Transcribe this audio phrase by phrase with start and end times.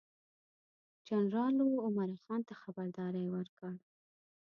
[1.07, 3.71] جنرال لو عمرا خان ته خبرداری ورکړ.